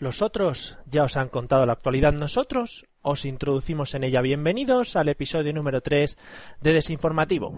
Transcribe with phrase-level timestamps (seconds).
[0.00, 5.08] Los otros ya os han contado la actualidad nosotros, os introducimos en ella bienvenidos al
[5.08, 6.16] episodio número 3
[6.60, 7.52] de Desinformativo.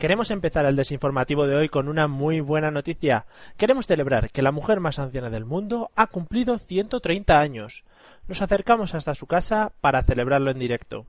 [0.00, 3.26] Queremos empezar el desinformativo de hoy con una muy buena noticia.
[3.58, 7.84] Queremos celebrar que la mujer más anciana del mundo ha cumplido 130 años.
[8.26, 11.04] Nos acercamos hasta su casa para celebrarlo en directo.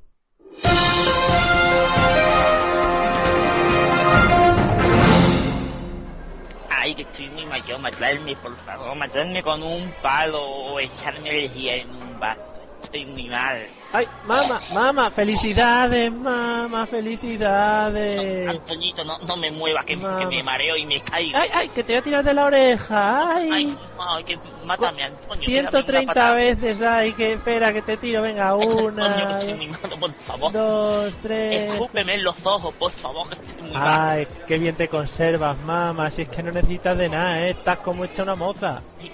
[6.70, 11.78] Ay, que estoy muy mayor, matarme, por favor, matarme con un palo o echarme energía
[11.78, 12.42] en un vaso.
[12.84, 13.62] Estoy muy mal.
[13.94, 15.12] ¡Ay, mamá, mamá!
[15.12, 16.86] ¡Felicidades, mamá!
[16.86, 18.48] ¡Felicidades!
[18.48, 21.38] Antoñito, no, no me muevas, que, me mareo y me caigo.
[21.38, 21.70] ¡Ay, ay!
[21.70, 23.36] ¡Que te voy a tirar de la oreja!
[23.36, 23.50] ¡Ay!
[23.52, 25.46] Ay, ay, que mátame, Antonio.
[25.46, 26.36] pégame una 130 patada.
[26.36, 30.14] veces, ay, que espera, que te tiro, venga, Antonio, que una, estoy muy malo, por
[30.14, 30.52] favor.
[30.54, 31.72] dos, tres.
[31.74, 34.10] Escúpeme en los ojos, por favor, que estoy muy mal.
[34.10, 37.50] Ay, qué bien te conservas, mamá, si es que no necesitas de nada, ¿eh?
[37.50, 38.82] Estás como hecha una moza.
[39.02, 39.12] Ay,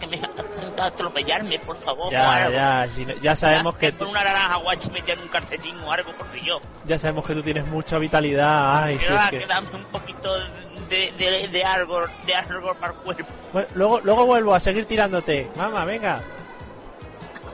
[0.00, 0.16] Que me
[0.76, 2.08] intenta atropellarme, por favor.
[2.08, 2.50] o Ya, algo.
[2.56, 5.78] ya, si no- ya sabemos que Por tú, una naranja guachi metida en un calcetín
[5.80, 6.60] o algo, por si yo.
[6.84, 9.38] ya sabemos que tú tienes mucha vitalidad, ay, si es que...
[9.40, 10.34] que dame un poquito
[10.88, 13.24] de, de, de algo, de algo para el cuerpo.
[13.52, 16.20] Bueno, luego, luego vuelvo a seguir tirándote, mamá, venga.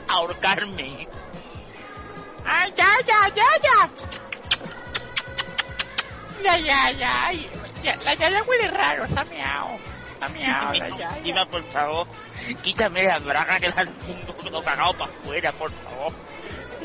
[0.08, 1.08] ahorcarme.
[2.44, 3.88] ¡Ay, ya, ya, ya, ya!
[6.42, 7.26] Ya, ya, ya.
[7.28, 7.48] ay,
[7.84, 9.76] ya la yaya huele raro, está miau.
[9.76, 9.91] Está
[10.28, 11.16] miau, la yaya.
[11.18, 12.06] Encima, por favor,
[12.62, 16.12] quítame la braga que la tengo todo cagado para afuera, por favor.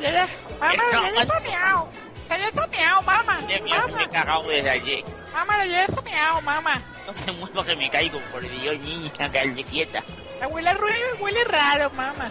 [0.02, 0.28] Ya, ya.
[0.60, 1.50] Mamá, ya macho.
[1.50, 1.90] miau.
[2.30, 3.40] La ya está miau, mamá.
[3.48, 3.70] Que me
[4.04, 5.04] he cagado desde ayer.
[5.34, 6.82] mamá, ya está miau, mamá.
[7.06, 10.04] No se mueva que me caigo, por Dios, niña, cállate quieta.
[10.40, 10.72] La huele,
[11.20, 12.30] huele raro, mamá.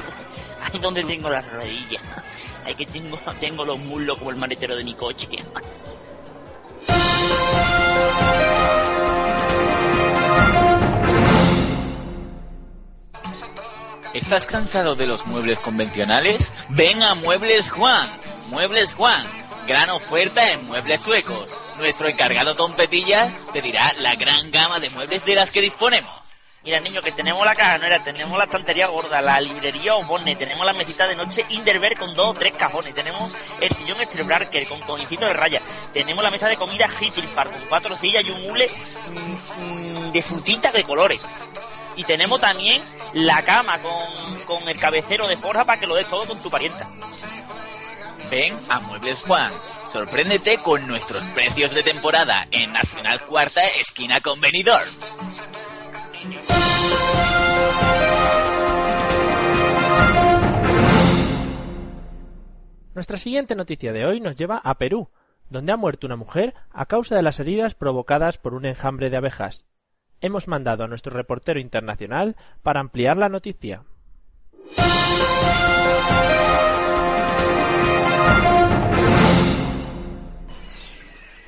[0.72, 2.02] Ay, ¿dónde tengo las rodillas?
[2.64, 5.28] Ay, que tengo, tengo los muslos como el maletero de mi coche.
[14.14, 16.52] ¿Estás cansado de los muebles convencionales?
[16.68, 18.10] Ven a Muebles Juan.
[18.50, 19.24] Muebles Juan.
[19.66, 21.50] Gran oferta en muebles suecos.
[21.78, 26.12] Nuestro encargado Tom Petilla te dirá la gran gama de muebles de las que disponemos.
[26.62, 30.64] Mira, niño, que tenemos la caja nuera, tenemos la estantería gorda, la librería Osborne, tenemos
[30.64, 34.80] la mesita de noche Inderberg con dos o tres cajones, tenemos el sillón Estrebrarker con
[34.82, 35.60] cojincito de raya,
[35.92, 38.70] tenemos la mesa de comida Hitchilfar con cuatro sillas y un hule
[39.08, 41.20] mm, mm, de frutitas de colores.
[41.96, 42.82] Y tenemos también
[43.14, 46.50] la cama con, con el cabecero de forja para que lo des todo con tu
[46.50, 46.90] parienta.
[48.30, 49.52] Ven a Muebles Juan.
[49.84, 54.88] Sorpréndete con nuestros precios de temporada en Nacional Cuarta, esquina con Benidorm.
[62.94, 65.10] Nuestra siguiente noticia de hoy nos lleva a Perú,
[65.50, 69.16] donde ha muerto una mujer a causa de las heridas provocadas por un enjambre de
[69.16, 69.64] abejas.
[70.22, 73.82] Hemos mandado a nuestro reportero internacional para ampliar la noticia.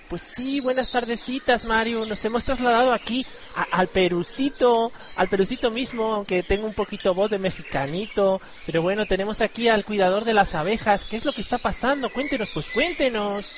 [0.09, 2.05] Pues sí, buenas tardecitas, Mario.
[2.05, 3.25] Nos hemos trasladado aquí
[3.73, 8.41] al Perucito, al Perucito mismo, aunque tengo un poquito voz de mexicanito.
[8.67, 11.05] Pero bueno, tenemos aquí al cuidador de las abejas.
[11.05, 12.11] ¿Qué es lo que está pasando?
[12.11, 13.53] Cuéntenos, pues cuéntenos.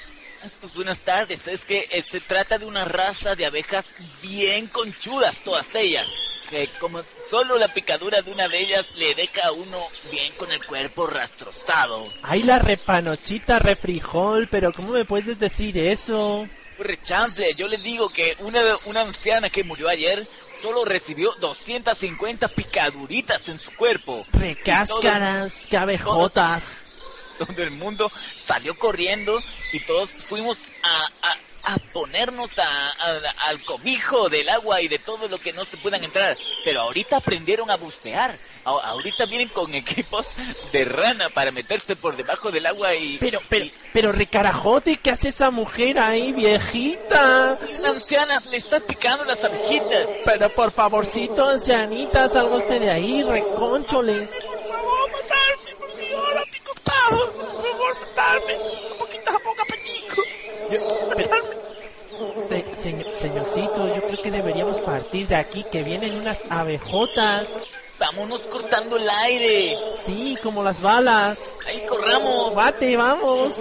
[0.61, 3.87] Pues buenas tardes, es que eh, se trata de una raza de abejas
[4.23, 6.09] bien conchudas, todas ellas.
[6.51, 9.79] Que como solo la picadura de una de ellas le deja a uno
[10.13, 12.07] bien con el cuerpo rastrozado.
[12.23, 16.47] Ay, la repanochita, refrijol, pero ¿cómo me puedes decir eso?
[16.77, 20.29] Pues rechample, yo les digo que una, una anciana que murió ayer
[20.63, 24.25] solo recibió 250 picaduritas en su cuerpo.
[24.33, 26.86] Recáscaras, cabejotas.
[27.47, 29.41] Todo el mundo salió corriendo
[29.73, 32.91] y todos fuimos a, a, a ponernos a-
[33.49, 36.37] al cobijo del agua y de todo lo que no se puedan entrar.
[36.65, 40.27] Pero ahorita aprendieron a bucear ahorita vienen con equipos
[40.73, 43.17] de rana para meterse por debajo del agua y...
[43.19, 47.57] Pero, pero, y- pero Ricarajote, ¿qué hace esa mujer ahí, viejita?
[47.79, 50.09] Una anciana le está picando las abejitas.
[50.25, 54.31] Pero por favorcito, ancianita, salga usted de ahí, reconcholes.
[54.31, 57.33] Por favor, matarme, por Dios, estoy costado.
[57.33, 58.55] Por favor, matarme.
[58.91, 60.23] Un poquito a poco apetito.
[62.49, 64.31] Se- señor- señorcito, yo creo que
[65.29, 67.47] de aquí, que vienen unas abejotas.
[67.99, 69.77] Vámonos cortando el aire.
[70.05, 71.39] Sí, como las balas.
[71.67, 72.55] Ahí corramos.
[72.55, 73.61] Bate, vamos.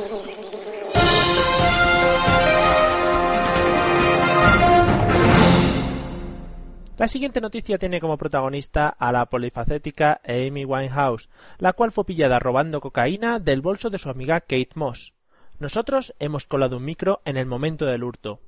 [6.97, 11.27] La siguiente noticia tiene como protagonista a la polifacética Amy Winehouse,
[11.57, 15.13] la cual fue pillada robando cocaína del bolso de su amiga Kate Moss.
[15.59, 18.39] Nosotros hemos colado un micro en el momento del hurto.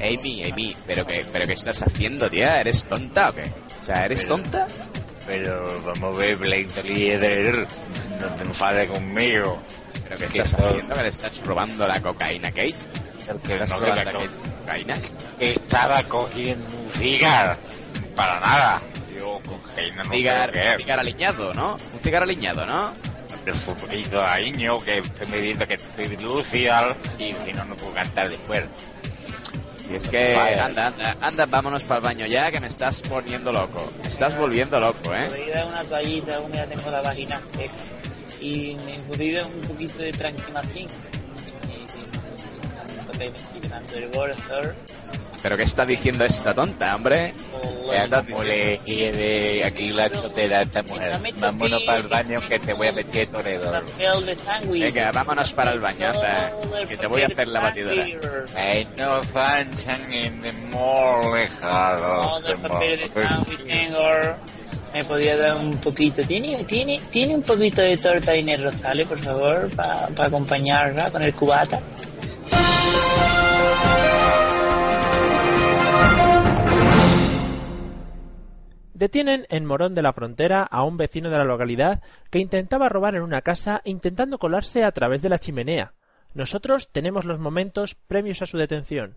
[0.00, 2.60] Amy, Amy, ¿pero qué, ¿pero qué estás haciendo, tía?
[2.60, 3.50] ¿Eres tonta o qué?
[3.82, 4.66] O sea, ¿eres Pero- tonta?
[5.26, 7.66] Pero vamos a ver, Blake Leader,
[8.20, 9.58] no te enfades conmigo.
[10.04, 10.94] ¿Pero qué Que estás haciendo?
[10.94, 12.68] ¿Que le estás robando la cocaína, Kate?
[13.18, 14.12] ¿Estás no robando que la
[14.64, 14.94] cocaína?
[15.38, 17.58] que estaba cogiendo un cigar.
[18.16, 18.82] Para nada.
[19.18, 20.76] Yo cocaína no Cigar, creo que es.
[20.78, 21.76] cigar aliñado, ¿no?
[21.92, 22.92] Un cigar aliñado, ¿no?
[23.44, 24.22] El futbolito
[24.84, 28.64] que estoy midiendo que estoy lucial y si no, no puedo cantar después.
[29.90, 33.52] Y Es que, anda, anda, anda, vámonos para el baño ya, que me estás poniendo
[33.52, 33.90] loco.
[34.02, 35.26] Me estás volviendo loco, ¿eh?
[35.26, 37.72] Podría dar una toallita, ya tengo la vagina seca.
[38.40, 40.86] Y me podría dar un poquito de tranquilacín.
[45.42, 47.32] ¿Pero qué está diciendo esta tonta, hombre?
[47.52, 51.12] o Ya Está como le de aquí la chotera esta mujer.
[51.38, 53.82] Vámonos para el baño que te voy a meter Toledo.
[54.68, 56.52] Venga, vámonos para el baño, anda,
[56.88, 58.04] que te voy a hacer la batidora.
[58.04, 58.56] sándwich.
[58.56, 60.52] Ay, no fanchan en the.
[64.92, 66.22] Me podría dar un poquito.
[66.22, 71.22] ¿Tiene, tiene, tiene un poquito de torta de Inés Rosales, por favor, para acompañarla con
[71.22, 71.80] el cubata?
[78.98, 83.14] Detienen en Morón de la Frontera a un vecino de la localidad que intentaba robar
[83.14, 85.94] en una casa intentando colarse a través de la chimenea.
[86.34, 89.16] Nosotros tenemos los momentos previos a su detención.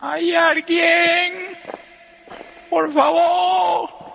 [0.00, 1.56] ¿Hay alguien?
[2.68, 4.09] Por favor.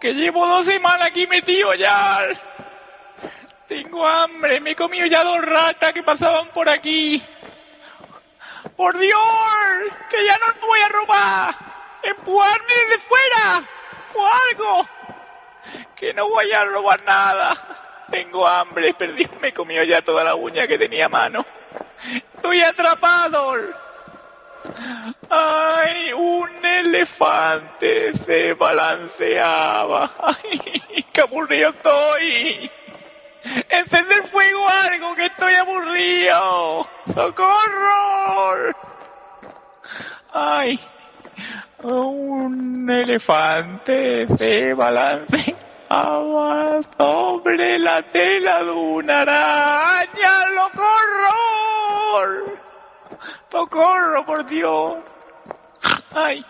[0.00, 2.28] Que llevo dos semanas aquí metido ya.
[3.68, 4.58] Tengo hambre.
[4.60, 7.22] Me he comido ya dos ratas que pasaban por aquí.
[8.76, 9.20] Por Dios.
[10.08, 11.54] Que ya no voy a robar.
[12.02, 13.68] Empujarme desde fuera.
[14.14, 14.88] O algo.
[15.94, 17.76] Que no voy a robar nada.
[18.10, 18.94] Tengo hambre.
[18.98, 19.28] Perdí.
[19.38, 21.44] Me he comido ya toda la uña que tenía a mano.
[22.36, 23.54] Estoy atrapado.
[25.28, 30.12] Ay, un elefante se balanceaba.
[30.22, 32.70] Ay, qué aburrido estoy.
[33.68, 36.88] Encender fuego algo que estoy aburrido.
[37.14, 38.72] Socorro.
[40.32, 40.80] Ay,
[41.82, 50.30] un elefante se balanceaba sobre la tela de una araña.
[50.54, 51.30] ¡Socorro!
[53.50, 54.98] ¡Socorro, por Dios!
[56.14, 56.44] ¡Ay!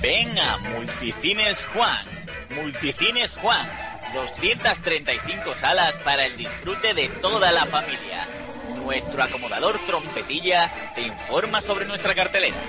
[0.00, 2.06] Ven a Multicines Juan.
[2.50, 3.68] Multicines Juan.
[4.12, 8.28] 235 salas para el disfrute de toda la familia.
[8.76, 12.62] Nuestro acomodador trompetilla te informa sobre nuestra cartelera.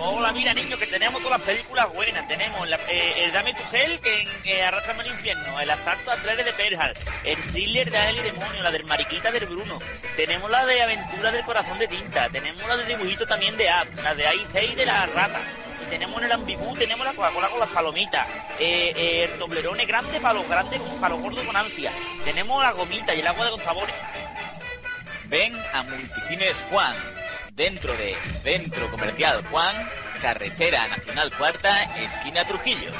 [0.00, 2.28] Hola, mira, niño, que tenemos todas las películas buenas.
[2.28, 6.44] Tenemos eh, el Dame tu Cel, que eh, Arrastrame al infierno, el asalto a Claire
[6.44, 9.80] de Perhal, el thriller de Ángel y Demonio, la del Mariquita del Bruno.
[10.16, 12.28] Tenemos la de Aventura del Corazón de Tinta.
[12.28, 15.40] Tenemos la de dibujito también de App, la de i6 de la rata.
[15.84, 18.28] Y tenemos en el ambigú, tenemos la Coca-Cola con las palomitas.
[18.60, 21.90] Eh, eh, el doblerone grande para los grandes, para los gordos con ansia.
[22.24, 23.88] Tenemos la gomita y el agua de con sabor.
[25.24, 27.17] Ven a Multicines Juan.
[27.58, 29.74] Dentro de Centro Comercial Juan,
[30.20, 32.92] Carretera Nacional Cuarta, esquina Trujillo.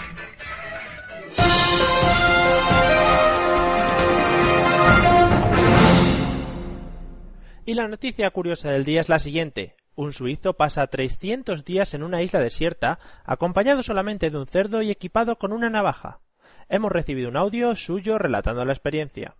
[7.65, 9.77] Y la noticia curiosa del día es la siguiente.
[9.95, 14.91] Un suizo pasa 300 días en una isla desierta, acompañado solamente de un cerdo y
[14.91, 16.19] equipado con una navaja.
[16.69, 19.37] Hemos recibido un audio suyo relatando la experiencia.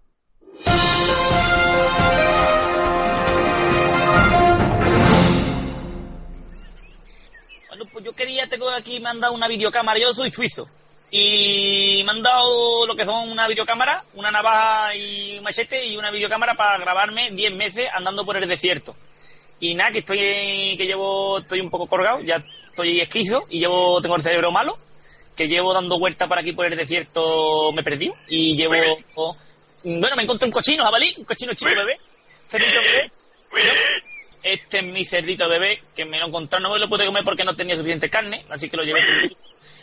[8.13, 10.67] Yo aquí me han dado una videocámara, yo soy suizo.
[11.11, 15.97] Y me han dado lo que son una videocámara, una navaja y un machete y
[15.97, 18.95] una videocámara para grabarme 10 meses andando por el desierto.
[19.61, 20.19] Y nada, que estoy,
[20.77, 22.37] que llevo, estoy un poco colgado, ya
[22.69, 24.77] estoy esquizo y llevo, tengo el cerebro malo,
[25.35, 28.75] que llevo dando vueltas por aquí por el desierto, me perdí y llevo,
[29.83, 31.99] bueno, me encontré un cochino jabalí, un cochino chico bebé,
[32.53, 33.11] bebé.
[34.53, 37.45] Este es mi cerdito bebé, que me lo encontré, no me lo pude comer porque
[37.45, 39.01] no tenía suficiente carne, así que lo llevé.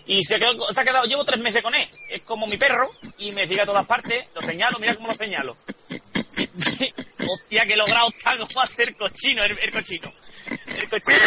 [0.07, 1.88] Y se, quedó- se ha quedado, llevo tres meses con él.
[2.10, 4.25] Es como mi perro y me sigue a todas partes.
[4.34, 5.55] Lo señalo, mira cómo lo señalo.
[7.27, 10.12] Hostia, que he logrado tal como hacer cochino, el, cochino.
[10.67, 11.17] El cochino.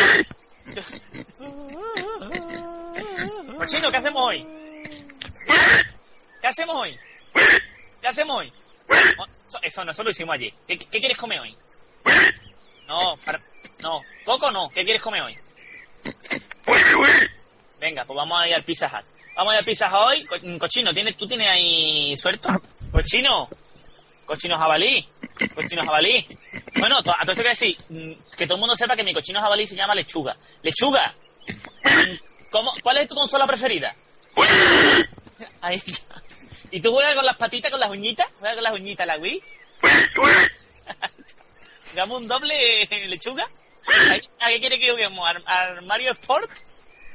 [3.57, 4.47] Cochino, ¿qué hacemos hoy?
[6.41, 6.99] ¿Qué hacemos hoy?
[8.01, 8.53] ¿Qué hacemos hoy?
[9.63, 10.37] Eso, no, eso lo hicimos.
[10.39, 11.57] ¿Qué, qué quieres comer hoy?
[12.89, 13.39] No, para,
[13.83, 14.01] no.
[14.25, 14.69] Coco no.
[14.71, 15.37] ¿Qué quieres comer hoy?
[17.81, 19.05] Venga, pues vamos a ir al Pizza Hut.
[19.37, 20.25] Vamos a ir al Pizza Hut hoy.
[20.27, 22.49] Co- mm, Cochino, ¿tienes, ¿tú tienes ahí suelto?
[22.91, 23.49] Cochino.
[24.27, 25.07] Cochino jabalí.
[25.55, 26.27] Cochino jabalí.
[26.77, 29.41] Bueno, a todo esto que decir, mm, que todo el mundo sepa que mi cochino
[29.41, 30.37] jabalí se llama lechuga.
[30.63, 31.15] ¡Lechuga!
[31.49, 33.95] Mm, ¿Cómo, ¿Cuál es tu consola preferida?
[35.61, 36.23] Ahí está.
[36.71, 38.27] ¿Y tú juegas con las patitas, con las uñitas?
[38.39, 39.43] ¿Juegas con las uñitas la Wii?
[41.91, 43.47] ¿Jugamos un doble lechuga?
[44.41, 45.27] ¿A, a qué quiere que juguemos?
[45.29, 46.51] ¿Al, al Mario Sport?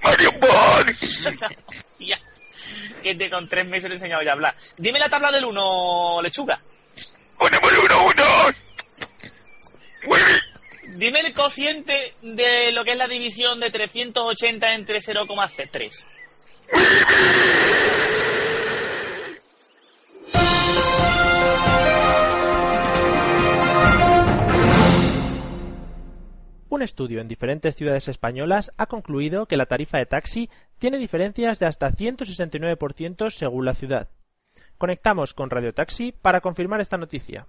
[0.01, 0.97] Mario Ball.
[1.99, 2.19] ya.
[3.01, 4.55] Que te con tres meses te he enseñado ya a hablar.
[4.77, 6.59] Dime la tabla del 1, lechuga.
[7.37, 8.53] Ponemos uno, uno.
[10.95, 16.03] Dime el cociente de lo que es la división de 380 entre 0,3.
[26.73, 30.49] Un estudio en diferentes ciudades españolas ha concluido que la tarifa de taxi
[30.79, 34.09] tiene diferencias de hasta 169% según la ciudad.
[34.79, 37.45] Conectamos con Radio Taxi para confirmar esta noticia.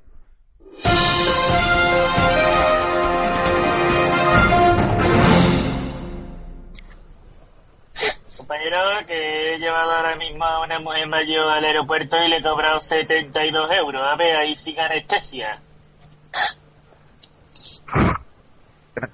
[8.36, 12.42] Compañero, que he llevado ahora mismo a una mujer mayor al aeropuerto y le he
[12.42, 14.02] cobrado 72 euros.
[14.02, 15.62] A ver, ahí sin anestesia.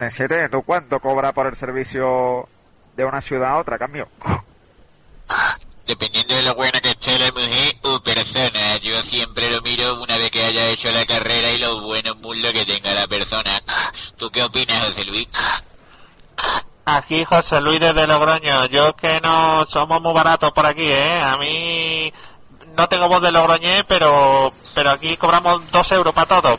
[0.00, 2.48] 37, ¿tú cuánto cobra por el servicio
[2.96, 4.08] de una ciudad a otra, cambio?
[5.86, 10.16] Dependiendo de lo buena que esté la mujer o persona, yo siempre lo miro una
[10.16, 13.60] vez que haya hecho la carrera y los buenos muslos que tenga la persona.
[14.16, 15.28] ¿Tú qué opinas, José Luis?
[16.86, 18.66] Aquí José Luis desde Logroño.
[18.68, 21.20] Yo que no somos muy baratos por aquí, ¿eh?
[21.22, 22.10] A mí
[22.74, 26.58] no tengo voz de Logroñé, pero pero aquí cobramos dos euros para todo.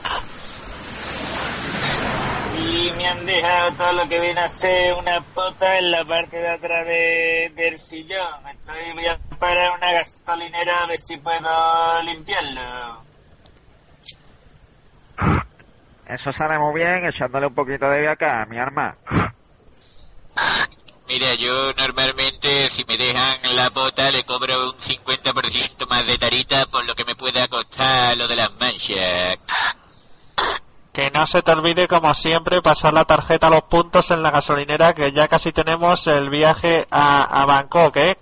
[2.62, 6.38] Y me han dejado todo lo que viene a ser una pota en la parte
[6.38, 8.48] de atrás de- del sillón.
[8.48, 13.03] Estoy, voy a parar una gasolinera a ver si puedo limpiarlo.
[16.08, 18.96] Eso sale muy bien echándole un poquito de acá, mi arma.
[21.08, 26.65] Mira, yo normalmente si me dejan la bota le cobro un 50% más de tarita
[26.68, 29.38] por lo que me pueda costar lo de las manchas.
[30.93, 34.29] Que no se te olvide, como siempre, pasar la tarjeta a los puntos en la
[34.29, 38.17] gasolinera, que ya casi tenemos el viaje a, a Bangkok, ¿eh?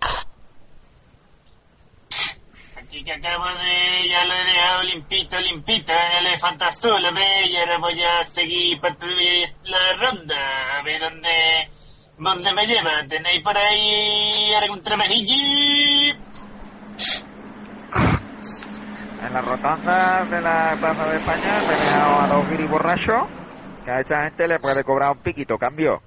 [2.78, 4.08] Aquí que acabo de...
[4.08, 7.48] ya lo he dejado limpito, limpito en el Elefantastool, ¿ve?
[7.48, 8.80] Y ahora voy a seguir
[9.64, 11.70] la ronda, a ver dónde...
[12.20, 13.04] dónde me lleva.
[13.08, 16.16] ¿Tenéis por ahí algún trabajillo?
[19.26, 23.24] En la rotonda de la Plaza de España dejado a los guiri borrachos,
[23.84, 26.02] que a esta gente le puede cobrar un piquito, cambio.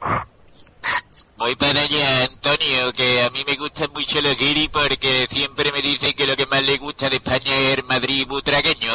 [1.37, 5.83] Voy para allá, Antonio, que a mí me gustan mucho los guiris porque siempre me
[5.83, 8.93] dicen que lo que más le gusta de España es el Madrid butragueño.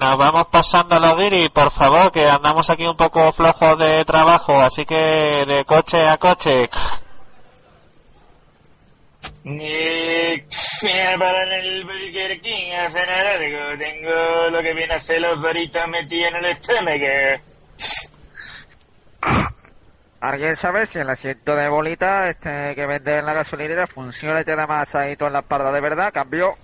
[0.00, 4.04] Nos vamos pasando a los guiris, por favor, que andamos aquí un poco flojos de
[4.04, 6.70] trabajo, así que de coche a coche.
[9.44, 10.46] Eh,
[10.82, 13.78] voy a parar en el Burger King a cenar algo.
[13.78, 17.42] Tengo lo que viene a ser los doritos metidos en el estómago.
[20.20, 24.44] ¿Alguien sabe si el asiento de bolita este que vende en la gasolinera funciona y
[24.44, 26.56] te da masadito en la espalda de verdad, cambio?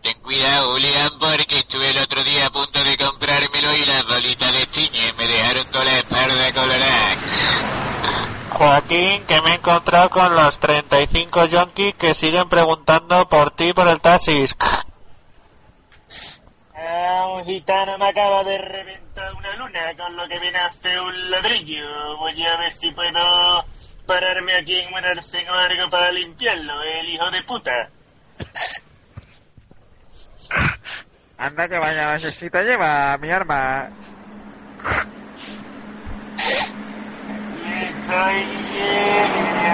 [0.00, 4.52] Ten cuidado, Julián, porque estuve el otro día a punto de comprármelo y las bolitas
[4.52, 7.16] de tiñe me dejaron toda la espalda colorada.
[8.50, 13.88] Joaquín, que me he encontrado con los 35 yonkis que siguen preguntando por ti por
[13.88, 14.56] el taxis.
[16.74, 21.00] Ah, un gitano me acaba de reventar una luna con lo que viene a ser
[21.00, 22.16] un ladrillo.
[22.18, 23.64] Voy a ver si puedo
[24.06, 27.90] pararme aquí en un tengo algo para limpiarlo, el hijo de puta.
[31.38, 33.88] Anda que vaya, necesita lleva mi arma.
[38.10, 38.28] ได้
[38.74, 38.92] ยิ
[39.68, 39.70] น